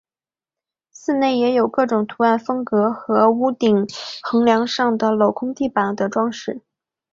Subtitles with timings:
[0.89, 3.85] 寺内也有各种图案风格和在屋顶
[4.23, 6.59] 横梁上画的镂空地板的装饰。